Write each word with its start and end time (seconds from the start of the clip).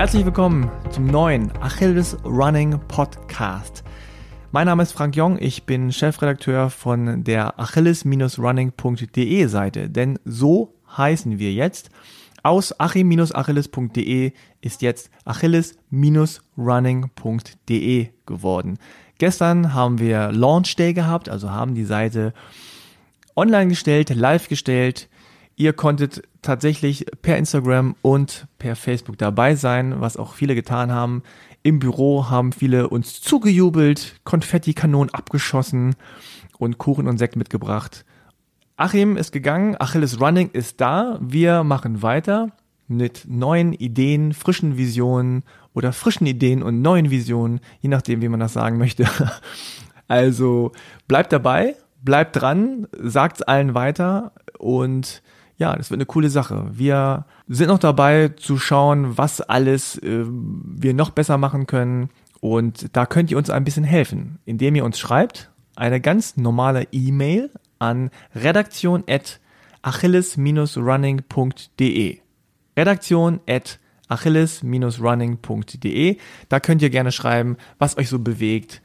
Herzlich 0.00 0.24
willkommen 0.24 0.72
zum 0.90 1.08
neuen 1.08 1.52
Achilles 1.60 2.16
Running 2.24 2.80
Podcast. 2.88 3.84
Mein 4.50 4.64
Name 4.64 4.82
ist 4.82 4.92
Frank 4.92 5.14
Jong, 5.14 5.36
ich 5.38 5.64
bin 5.64 5.92
Chefredakteur 5.92 6.70
von 6.70 7.22
der 7.22 7.60
achilles-running.de 7.60 9.46
Seite, 9.46 9.90
denn 9.90 10.18
so 10.24 10.72
heißen 10.96 11.38
wir 11.38 11.52
jetzt. 11.52 11.90
Aus 12.42 12.80
achim-achilles.de 12.80 14.32
ist 14.62 14.80
jetzt 14.80 15.10
achilles-running.de 15.26 18.08
geworden. 18.24 18.78
Gestern 19.18 19.74
haben 19.74 19.98
wir 19.98 20.32
Launch 20.32 20.76
Day 20.76 20.94
gehabt, 20.94 21.28
also 21.28 21.50
haben 21.50 21.74
die 21.74 21.84
Seite 21.84 22.32
online 23.36 23.68
gestellt, 23.68 24.08
live 24.08 24.48
gestellt. 24.48 25.09
Ihr 25.60 25.74
konntet 25.74 26.22
tatsächlich 26.40 27.04
per 27.20 27.36
Instagram 27.36 27.94
und 28.00 28.46
per 28.58 28.76
Facebook 28.76 29.18
dabei 29.18 29.56
sein, 29.56 30.00
was 30.00 30.16
auch 30.16 30.32
viele 30.32 30.54
getan 30.54 30.90
haben. 30.90 31.22
Im 31.62 31.80
Büro 31.80 32.30
haben 32.30 32.52
viele 32.52 32.88
uns 32.88 33.20
zugejubelt, 33.20 34.22
Konfettikanonen 34.24 35.12
abgeschossen 35.12 35.96
und 36.56 36.78
Kuchen 36.78 37.06
und 37.06 37.18
Sekt 37.18 37.36
mitgebracht. 37.36 38.06
Achim 38.76 39.18
ist 39.18 39.32
gegangen, 39.32 39.76
Achilles 39.78 40.18
Running 40.18 40.48
ist 40.54 40.80
da. 40.80 41.18
Wir 41.20 41.62
machen 41.62 42.00
weiter 42.00 42.52
mit 42.88 43.26
neuen 43.28 43.74
Ideen, 43.74 44.32
frischen 44.32 44.78
Visionen 44.78 45.42
oder 45.74 45.92
frischen 45.92 46.26
Ideen 46.26 46.62
und 46.62 46.80
neuen 46.80 47.10
Visionen, 47.10 47.60
je 47.80 47.90
nachdem, 47.90 48.22
wie 48.22 48.30
man 48.30 48.40
das 48.40 48.54
sagen 48.54 48.78
möchte. 48.78 49.04
Also 50.08 50.72
bleibt 51.06 51.32
dabei, 51.32 51.76
bleibt 52.02 52.34
dran, 52.34 52.88
sagt's 52.98 53.42
allen 53.42 53.74
weiter 53.74 54.32
und 54.58 55.22
ja, 55.60 55.76
das 55.76 55.90
wird 55.90 55.98
eine 55.98 56.06
coole 56.06 56.30
Sache. 56.30 56.70
Wir 56.72 57.26
sind 57.46 57.68
noch 57.68 57.78
dabei 57.78 58.28
zu 58.28 58.56
schauen, 58.56 59.18
was 59.18 59.42
alles 59.42 59.98
äh, 59.98 60.24
wir 60.24 60.94
noch 60.94 61.10
besser 61.10 61.36
machen 61.36 61.66
können. 61.66 62.08
Und 62.40 62.96
da 62.96 63.04
könnt 63.04 63.30
ihr 63.30 63.36
uns 63.36 63.50
ein 63.50 63.64
bisschen 63.64 63.84
helfen, 63.84 64.38
indem 64.46 64.74
ihr 64.74 64.86
uns 64.86 64.98
schreibt 64.98 65.50
eine 65.76 66.00
ganz 66.00 66.38
normale 66.38 66.88
E-Mail 66.92 67.50
an 67.78 68.08
redaktion 68.34 69.04
achilles-running.de. 69.82 72.18
Redaktion 72.76 73.40
at 73.46 73.78
achilles-running.de. 74.08 76.16
Da 76.48 76.60
könnt 76.60 76.80
ihr 76.80 76.90
gerne 76.90 77.12
schreiben, 77.12 77.58
was 77.78 77.98
euch 77.98 78.08
so 78.08 78.18
bewegt, 78.18 78.80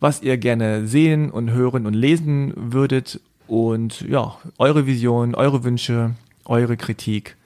was 0.00 0.22
ihr 0.22 0.36
gerne 0.36 0.86
sehen 0.86 1.30
und 1.30 1.50
hören 1.50 1.86
und 1.86 1.94
lesen 1.94 2.52
würdet 2.56 3.22
und 3.50 4.02
ja, 4.02 4.36
eure 4.58 4.86
Vision, 4.86 5.34
eure 5.34 5.64
Wünsche, 5.64 6.12
eure 6.44 6.76
Kritik, 6.76 7.36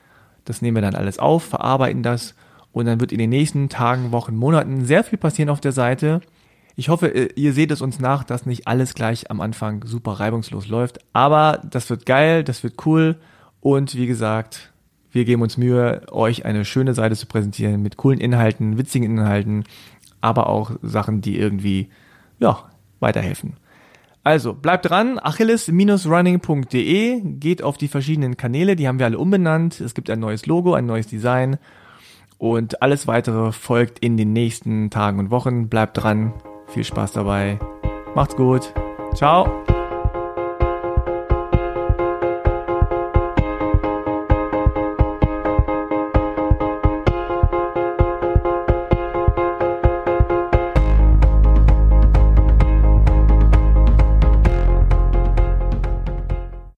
das 0.45 0.61
nehmen 0.61 0.77
wir 0.77 0.83
dann 0.83 0.93
alles 0.93 1.17
auf, 1.17 1.43
verarbeiten 1.43 2.03
das 2.03 2.35
und 2.71 2.85
dann 2.85 2.99
wird 2.99 3.11
in 3.11 3.17
den 3.17 3.31
nächsten 3.31 3.69
Tagen, 3.69 4.11
Wochen, 4.11 4.35
Monaten 4.35 4.85
sehr 4.85 5.03
viel 5.03 5.17
passieren 5.17 5.49
auf 5.49 5.61
der 5.61 5.71
Seite. 5.71 6.21
Ich 6.75 6.89
hoffe, 6.89 7.07
äh, 7.07 7.29
ihr 7.35 7.53
seht 7.53 7.71
es 7.71 7.81
uns 7.81 7.99
nach, 7.99 8.23
dass 8.23 8.45
nicht 8.45 8.67
alles 8.67 8.93
gleich 8.93 9.31
am 9.31 9.41
Anfang 9.41 9.83
super 9.83 10.11
reibungslos 10.11 10.67
läuft. 10.67 10.99
Aber 11.11 11.59
das 11.71 11.89
wird 11.89 12.05
geil, 12.05 12.43
das 12.43 12.61
wird 12.63 12.85
cool. 12.85 13.15
Und 13.59 13.95
wie 13.95 14.05
gesagt, 14.05 14.73
wir 15.11 15.25
geben 15.25 15.41
uns 15.41 15.57
Mühe, 15.57 16.03
euch 16.11 16.45
eine 16.45 16.65
schöne 16.65 16.93
Seite 16.93 17.15
zu 17.15 17.25
präsentieren 17.25 17.81
mit 17.81 17.97
coolen 17.97 18.19
Inhalten, 18.19 18.77
witzigen 18.77 19.17
Inhalten, 19.17 19.63
aber 20.21 20.49
auch 20.49 20.71
Sachen, 20.83 21.21
die 21.21 21.39
irgendwie, 21.39 21.89
ja, 22.37 22.59
weiterhelfen. 22.99 23.53
Also, 24.25 24.53
bleibt 24.55 24.89
dran, 24.89 25.19
achilles-running.de, 25.19 27.21
geht 27.23 27.61
auf 27.61 27.77
die 27.77 27.87
verschiedenen 27.87 28.37
Kanäle, 28.37 28.75
die 28.75 28.87
haben 28.87 28.97
wir 28.97 29.05
alle 29.05 29.19
umbenannt. 29.19 29.79
Es 29.79 29.93
gibt 29.93 30.09
ein 30.09 30.19
neues 30.19 30.47
Logo, 30.47 30.73
ein 30.73 30.87
neues 30.87 31.05
Design 31.05 31.59
und 32.39 32.81
alles 32.81 33.05
weitere 33.05 33.51
folgt 33.51 33.99
in 33.99 34.17
den 34.17 34.33
nächsten 34.33 34.89
Tagen 34.89 35.19
und 35.19 35.29
Wochen. 35.29 35.69
Bleibt 35.69 36.01
dran, 36.01 36.33
viel 36.65 36.83
Spaß 36.83 37.11
dabei, 37.11 37.59
macht's 38.15 38.35
gut, 38.35 38.73
ciao. 39.13 39.63